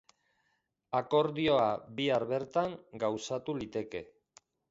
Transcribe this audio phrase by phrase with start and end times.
[0.99, 1.67] Akordioa
[2.01, 4.05] bihar bertan gauzatu liteke.